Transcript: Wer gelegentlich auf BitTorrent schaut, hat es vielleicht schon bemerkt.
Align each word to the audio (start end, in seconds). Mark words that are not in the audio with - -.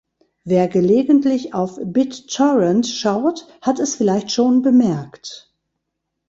Wer 0.43 0.67
gelegentlich 0.67 1.53
auf 1.53 1.77
BitTorrent 1.79 2.87
schaut, 2.87 3.45
hat 3.61 3.77
es 3.79 3.93
vielleicht 3.93 4.31
schon 4.31 4.63
bemerkt. 4.63 5.53